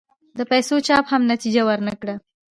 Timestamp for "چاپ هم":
0.87-1.21